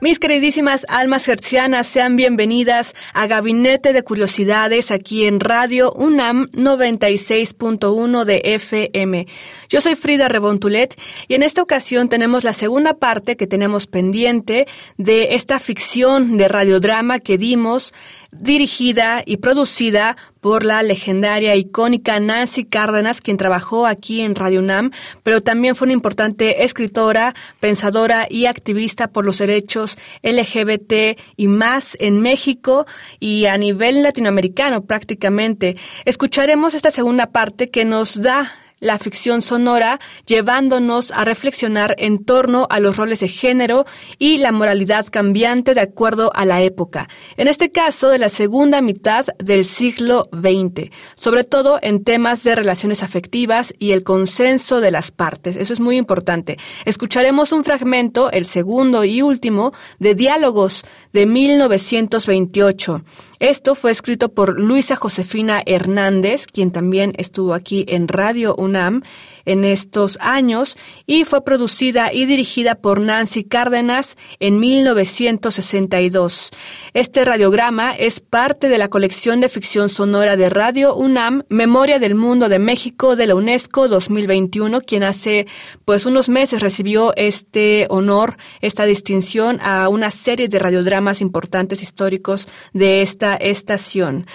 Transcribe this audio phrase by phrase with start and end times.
[0.00, 8.24] Mis queridísimas almas hercianas, sean bienvenidas a Gabinete de Curiosidades aquí en Radio UNAM 96.1
[8.24, 9.26] de FM.
[9.68, 14.66] Yo soy Frida Rebontulet y en esta ocasión tenemos la segunda parte que tenemos pendiente
[14.96, 17.92] de esta ficción de radiodrama que dimos
[18.32, 24.90] dirigida y producida por la legendaria icónica Nancy Cárdenas, quien trabajó aquí en Radio UNAM,
[25.22, 31.96] pero también fue una importante escritora, pensadora y activista por los derechos LGBT y más
[32.00, 32.86] en México
[33.18, 35.76] y a nivel latinoamericano prácticamente.
[36.04, 42.66] Escucharemos esta segunda parte que nos da la ficción sonora, llevándonos a reflexionar en torno
[42.70, 43.84] a los roles de género
[44.18, 48.80] y la moralidad cambiante de acuerdo a la época, en este caso de la segunda
[48.80, 54.90] mitad del siglo XX, sobre todo en temas de relaciones afectivas y el consenso de
[54.90, 55.56] las partes.
[55.56, 56.58] Eso es muy importante.
[56.84, 63.02] Escucharemos un fragmento, el segundo y último, de Diálogos de 1928.
[63.38, 69.02] Esto fue escrito por Luisa Josefina Hernández, quien también estuvo aquí en Radio UNAM
[69.44, 76.50] en estos años y fue producida y dirigida por Nancy Cárdenas en 1962.
[76.94, 82.14] Este radiograma es parte de la colección de ficción sonora de Radio UNAM, Memoria del
[82.14, 85.46] Mundo de México de la UNESCO 2021, quien hace
[85.84, 92.48] pues unos meses recibió este honor, esta distinción a una serie de radiodramas importantes históricos
[92.72, 94.26] de esta estación.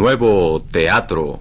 [0.00, 1.40] Nuevo teatro.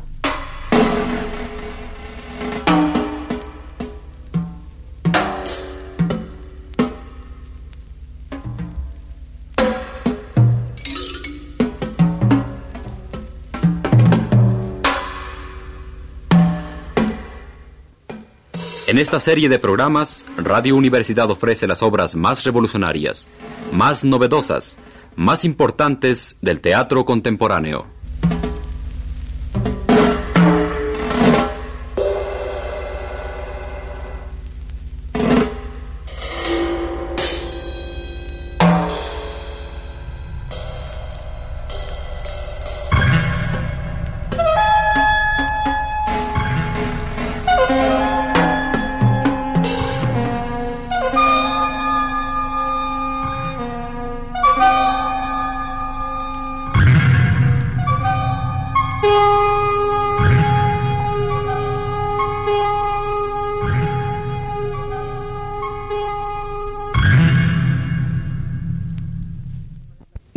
[18.87, 23.29] En esta serie de programas, Radio Universidad ofrece las obras más revolucionarias,
[23.71, 24.77] más novedosas,
[25.15, 27.98] más importantes del teatro contemporáneo.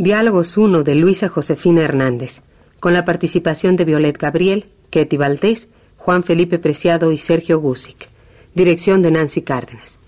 [0.03, 2.43] Diálogos 1 de Luisa Josefina Hernández,
[2.81, 8.09] con la participación de Violet Gabriel, Ketty Valdés, Juan Felipe Preciado y Sergio Gusic.
[8.53, 10.01] Dirección de Nancy Cárdenas.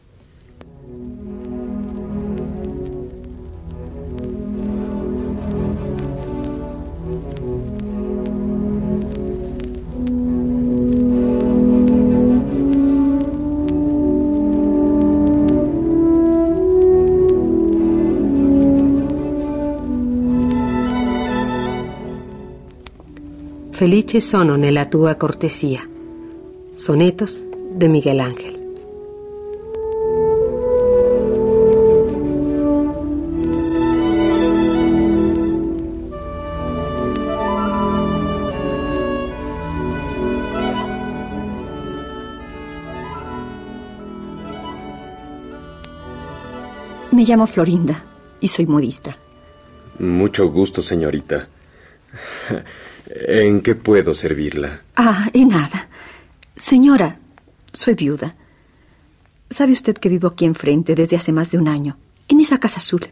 [23.75, 25.83] Felice sono nella tua cortesía.
[26.77, 27.43] Sonetos
[27.73, 28.55] de Miguel Ángel.
[47.11, 48.05] Me llamo Florinda
[48.39, 49.17] y soy modista.
[49.99, 51.49] Mucho gusto, señorita.
[53.07, 54.83] ¿En qué puedo servirla?
[54.97, 55.89] Ah, en nada.
[56.57, 57.19] Señora,
[57.73, 58.35] soy viuda.
[59.51, 62.79] ¿Sabe usted que vivo aquí enfrente desde hace más de un año, en esa casa
[62.79, 63.07] azul?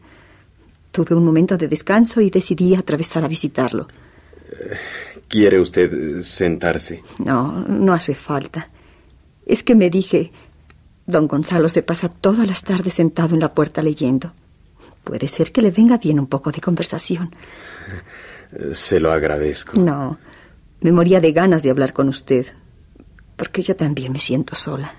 [0.91, 3.89] Tuve un momento de descanso y decidí atravesar a visitarlo.
[5.29, 7.03] ¿Quiere usted sentarse?
[7.19, 8.71] No, no hace falta.
[9.47, 10.31] Es que me dije,
[11.07, 14.33] don Gonzalo se pasa todas las tardes sentado en la puerta leyendo.
[15.05, 17.35] Puede ser que le venga bien un poco de conversación.
[18.73, 19.81] Se lo agradezco.
[19.81, 20.19] No,
[20.81, 22.47] me moría de ganas de hablar con usted,
[23.37, 24.93] porque yo también me siento sola.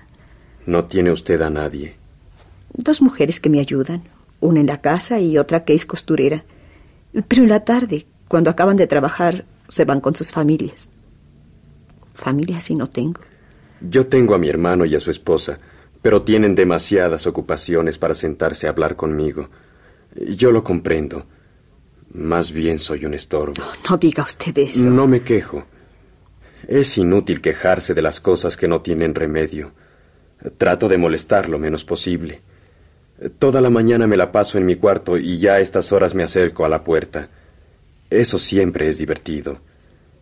[0.66, 1.96] No tiene usted a nadie.
[2.72, 4.02] Dos mujeres que me ayudan,
[4.40, 6.44] una en la casa y otra que es costurera.
[7.28, 10.90] Pero en la tarde, cuando acaban de trabajar, se van con sus familias.
[12.14, 13.20] Familia sí no tengo.
[13.80, 15.58] Yo tengo a mi hermano y a su esposa,
[16.02, 19.50] pero tienen demasiadas ocupaciones para sentarse a hablar conmigo.
[20.14, 21.26] Yo lo comprendo.
[22.14, 23.54] Más bien soy un estorbo.
[23.58, 24.88] No, no diga usted eso.
[24.88, 25.66] No me quejo.
[26.68, 29.72] Es inútil quejarse de las cosas que no tienen remedio.
[30.56, 32.40] Trato de molestar lo menos posible.
[33.38, 36.22] Toda la mañana me la paso en mi cuarto y ya a estas horas me
[36.22, 37.28] acerco a la puerta.
[38.10, 39.60] Eso siempre es divertido.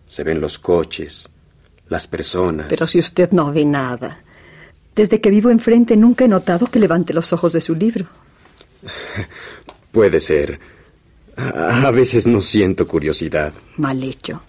[0.09, 1.29] Se ven los coches,
[1.89, 2.67] las personas.
[2.69, 4.19] Pero si usted no ve nada.
[4.95, 8.07] Desde que vivo enfrente nunca he notado que levante los ojos de su libro.
[9.93, 10.59] Puede ser.
[11.37, 13.53] A, veces no siento curiosidad.
[13.77, 14.41] Mal hecho.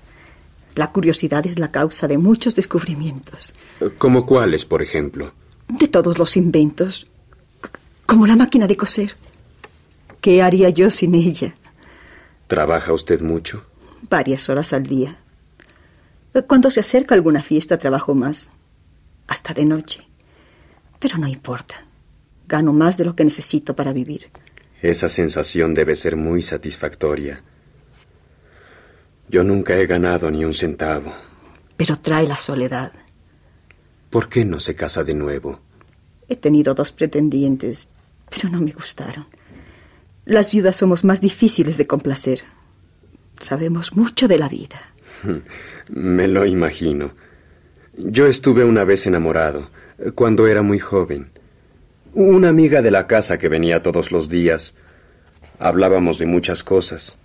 [0.75, 3.53] La curiosidad es la causa de muchos descubrimientos.
[3.97, 5.33] ¿Como cuáles, por ejemplo?
[5.67, 7.07] De todos los inventos.
[8.05, 9.15] Como la máquina de coser.
[10.19, 11.53] ¿Qué haría yo sin ella?
[12.47, 13.65] ¿Trabaja usted mucho?
[14.09, 15.17] Varias horas al día.
[16.47, 18.49] Cuando se acerca alguna fiesta trabajo más.
[19.27, 20.07] Hasta de noche.
[20.99, 21.85] Pero no importa.
[22.47, 24.29] Gano más de lo que necesito para vivir.
[24.83, 27.41] Esa sensación debe ser muy satisfactoria.
[29.29, 31.13] Yo nunca he ganado ni un centavo.
[31.77, 32.91] Pero trae la soledad.
[34.09, 35.61] ¿Por qué no se casa de nuevo?
[36.27, 37.87] He tenido dos pretendientes,
[38.29, 39.25] pero no me gustaron.
[40.25, 42.41] Las viudas somos más difíciles de complacer.
[43.39, 44.81] Sabemos mucho de la vida.
[45.89, 47.13] Me lo imagino.
[47.95, 49.69] Yo estuve una vez enamorado,
[50.13, 51.32] cuando era muy joven.
[52.15, 54.75] Una amiga de la casa que venía todos los días.
[55.57, 57.17] Hablábamos de muchas cosas.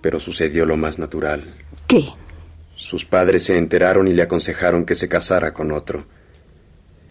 [0.00, 1.54] Pero sucedió lo más natural.
[1.86, 2.06] ¿Qué?
[2.74, 6.06] Sus padres se enteraron y le aconsejaron que se casara con otro.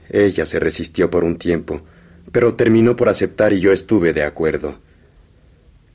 [0.10, 1.84] Ella se resistió por un tiempo,
[2.32, 4.80] pero terminó por aceptar y yo estuve de acuerdo.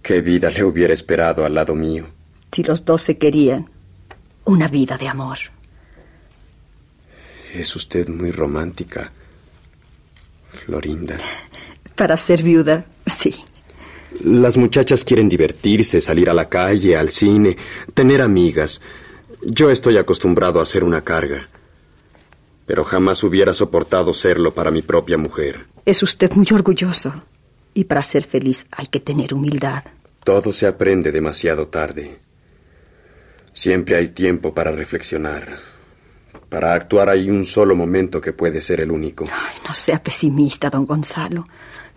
[0.03, 2.07] ¿Qué vida le hubiera esperado al lado mío?
[2.53, 3.69] Si los dos se querían,
[4.45, 5.39] una vida de amor.
[7.53, 9.11] Es usted muy romántica,
[10.67, 11.17] Florinda.
[11.95, 13.37] Para ser viuda, sí.
[14.23, 17.57] Las muchachas quieren divertirse, salir a la calle, al cine,
[17.95, 18.81] tener amigas.
[19.43, 21.49] Yo estoy acostumbrado a ser una carga.
[22.67, 25.67] Pero jamás hubiera soportado serlo para mi propia mujer.
[25.85, 27.15] Es usted muy orgulloso.
[27.73, 29.85] Y para ser feliz hay que tener humildad.
[30.25, 32.19] Todo se aprende demasiado tarde.
[33.53, 35.76] Siempre hay tiempo para reflexionar.
[36.49, 39.25] Para actuar hay un solo momento que puede ser el único.
[39.25, 41.45] Ay, no sea pesimista, don Gonzalo.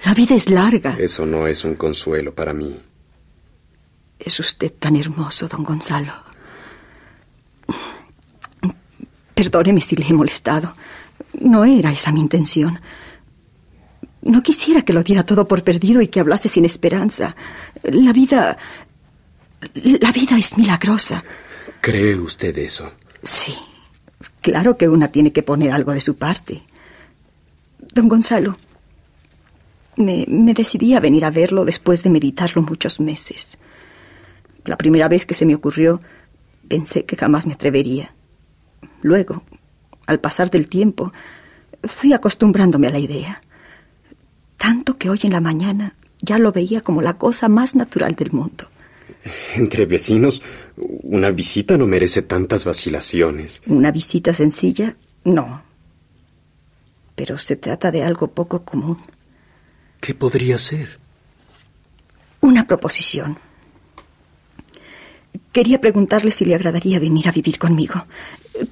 [0.05, 0.95] La vida es larga.
[0.97, 2.77] Eso no es un consuelo para mí.
[4.17, 6.13] Es usted tan hermoso, don Gonzalo.
[9.33, 10.73] Perdóneme si le he molestado.
[11.39, 12.79] No era esa mi intención.
[14.21, 17.35] No quisiera que lo diera todo por perdido y que hablase sin esperanza.
[17.83, 18.57] La vida...
[19.73, 21.23] La vida es milagrosa.
[21.81, 22.93] ¿Cree usted eso?
[23.23, 23.55] Sí.
[24.41, 26.61] Claro que una tiene que poner algo de su parte.
[27.93, 28.57] Don Gonzalo,
[29.97, 33.57] me, me decidí a venir a verlo después de meditarlo muchos meses.
[34.65, 35.99] La primera vez que se me ocurrió,
[36.67, 38.13] pensé que jamás me atrevería.
[39.01, 39.43] Luego,
[40.05, 41.11] al pasar del tiempo,
[41.83, 43.41] fui acostumbrándome a la idea.
[44.57, 48.31] Tanto que hoy en la mañana ya lo veía como la cosa más natural del
[48.31, 48.67] mundo.
[49.55, 50.41] Entre vecinos,
[50.77, 53.61] una visita no merece tantas vacilaciones.
[53.67, 55.63] Una visita sencilla, no.
[57.15, 58.97] Pero se trata de algo poco común.
[59.99, 60.99] ¿Qué podría ser?
[62.41, 63.37] Una proposición.
[65.51, 68.05] Quería preguntarle si le agradaría venir a vivir conmigo.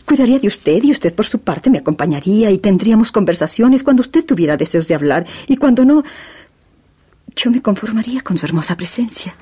[0.05, 4.25] Cuidaría de usted y usted por su parte me acompañaría y tendríamos conversaciones cuando usted
[4.25, 6.03] tuviera deseos de hablar y cuando no,
[7.35, 9.35] yo me conformaría con su hermosa presencia.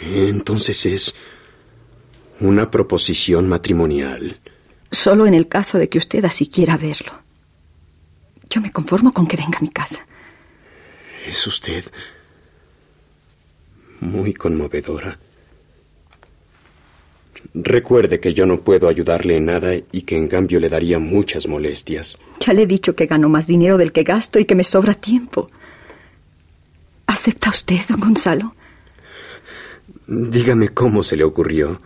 [0.00, 1.14] Entonces es
[2.40, 4.40] una proposición matrimonial.
[4.90, 7.12] Solo en el caso de que usted así quiera verlo.
[8.48, 10.04] Yo me conformo con que venga a mi casa.
[11.26, 11.84] Es usted
[14.00, 15.18] muy conmovedora.
[17.54, 21.46] Recuerde que yo no puedo ayudarle en nada y que en cambio le daría muchas
[21.46, 22.18] molestias.
[22.40, 24.94] Ya le he dicho que gano más dinero del que gasto y que me sobra
[24.94, 25.48] tiempo.
[27.06, 28.52] ¿Acepta usted, don Gonzalo?
[30.10, 31.80] Dígame cómo se le ocurrió.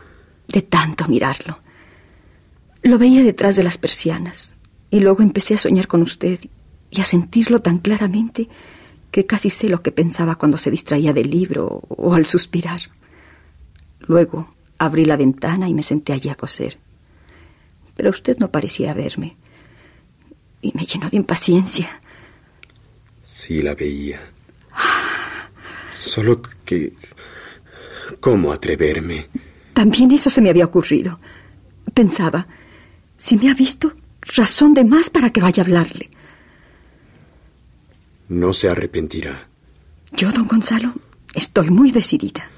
[0.48, 1.60] De tanto mirarlo.
[2.82, 4.54] Lo veía detrás de las persianas
[4.88, 6.40] y luego empecé a soñar con usted
[6.90, 8.48] y a sentirlo tan claramente
[9.10, 12.80] que casi sé lo que pensaba cuando se distraía del libro o al suspirar.
[14.00, 16.78] Luego abrí la ventana y me senté allí a coser.
[17.94, 19.36] Pero usted no parecía verme
[20.62, 22.00] y me llenó de impaciencia.
[23.26, 24.18] Sí, la veía.
[26.00, 26.94] Solo que...
[28.20, 29.28] ¿Cómo atreverme?
[29.72, 31.18] También eso se me había ocurrido.
[31.92, 32.46] Pensaba,
[33.16, 33.92] si me ha visto,
[34.36, 36.10] razón de más para que vaya a hablarle.
[38.28, 39.48] No se arrepentirá.
[40.12, 40.94] Yo, don Gonzalo,
[41.34, 42.50] estoy muy decidida.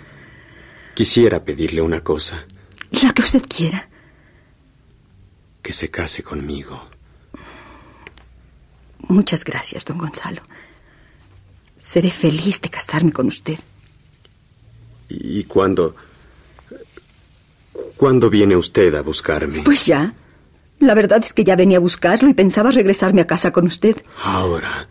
[0.94, 2.46] Quisiera pedirle una cosa.
[3.02, 3.88] La que usted quiera.
[5.62, 6.88] Que se case conmigo.
[9.08, 10.42] Muchas gracias, don Gonzalo.
[11.76, 13.58] Seré feliz de casarme con usted.
[15.08, 15.94] ¿Y cuándo...
[17.96, 19.62] ¿Cuándo viene usted a buscarme?
[19.62, 20.14] Pues ya.
[20.78, 23.96] La verdad es que ya venía a buscarlo y pensaba regresarme a casa con usted.
[24.22, 24.88] Ahora.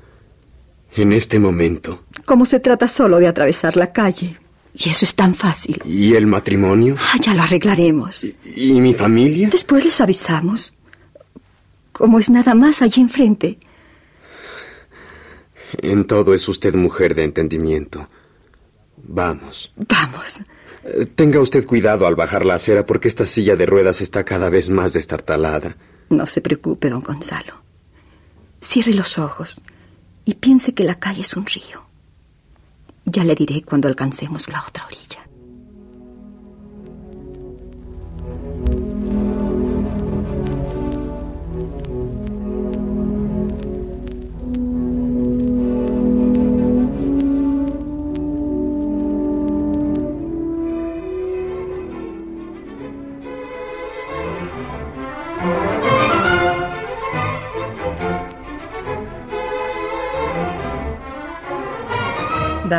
[0.95, 2.03] En este momento.
[2.25, 4.39] Como se trata solo de atravesar la calle.
[4.73, 5.81] Y eso es tan fácil.
[5.85, 6.95] ¿Y el matrimonio?
[6.99, 8.23] Ah, ya lo arreglaremos.
[8.23, 9.49] ¿Y, y mi familia?
[9.49, 10.73] Después les avisamos.
[11.91, 13.59] Como es nada más allí enfrente.
[15.81, 18.09] En todo es usted mujer de entendimiento.
[19.07, 19.71] Vamos.
[19.75, 20.41] Vamos.
[20.83, 24.49] Eh, Tenga usted cuidado al bajar la acera porque esta silla de ruedas está cada
[24.49, 25.77] vez más destartalada.
[26.09, 27.61] No se preocupe, don Gonzalo.
[28.61, 29.61] Cierre los ojos
[30.25, 31.85] y piense que la calle es un río.
[33.05, 35.24] Ya le diré cuando alcancemos la otra orilla.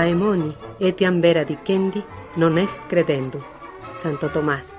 [0.06, 2.00] Daemoni etiam vera dicendi
[2.38, 3.42] non est credendo.
[3.96, 4.76] Santo Tomás.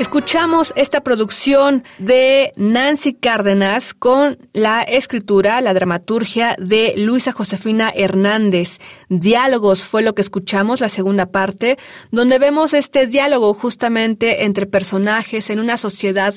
[0.00, 8.78] Escuchamos esta producción de Nancy Cárdenas con la escritura, la dramaturgia de Luisa Josefina Hernández.
[9.08, 11.78] Diálogos fue lo que escuchamos, la segunda parte,
[12.10, 16.34] donde vemos este diálogo justamente entre personajes en una sociedad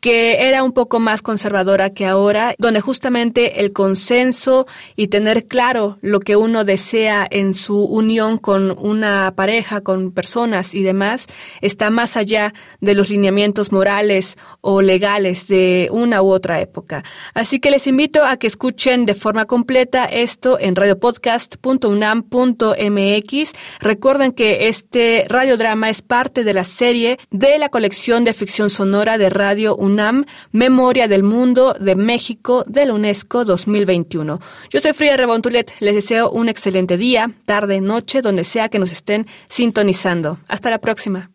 [0.00, 5.98] que era un poco más conservadora que ahora, donde justamente el consenso y tener claro
[6.02, 11.26] lo que uno desea en su unión con una pareja, con personas y demás,
[11.60, 17.02] está más allá de los lineamientos morales o legales de una u otra época.
[17.34, 23.52] Así que les invito a que escuchen de forma completa esto en radiopodcast.unam.mx.
[23.80, 29.18] Recuerden que este radiodrama es parte de la serie de la colección de ficción sonora
[29.18, 34.40] de Radio UNAM, Memoria del Mundo de México de la UNESCO 2021.
[34.70, 38.92] Yo soy Frida Rebontulet, les deseo un excelente día, tarde, noche, donde sea que nos
[38.92, 40.38] estén sintonizando.
[40.48, 41.30] Hasta la próxima.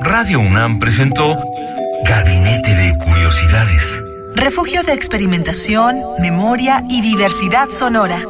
[0.00, 1.38] Radio UNAM presentó
[2.04, 4.00] Gabinete de Curiosidades.
[4.34, 8.20] Refugio de experimentación, memoria y diversidad sonora.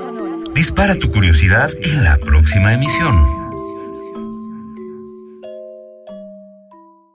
[0.54, 3.35] Dispara tu curiosidad en la próxima emisión.